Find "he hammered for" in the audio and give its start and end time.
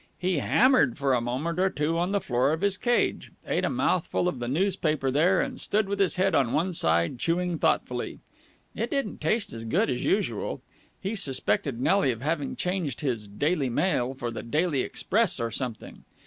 0.17-1.13